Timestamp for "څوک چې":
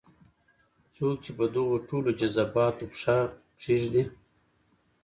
0.95-1.31